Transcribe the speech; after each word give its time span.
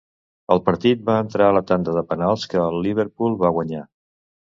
El 0.53 0.61
partit 0.69 1.03
va 1.09 1.17
entrar 1.25 1.49
a 1.49 1.53
la 1.57 1.61
tanda 1.71 1.93
de 1.97 2.03
penals, 2.13 2.45
que 2.55 2.63
el 2.63 2.81
Liverpool 2.87 3.37
va 3.45 3.53
guanyar. 3.59 3.83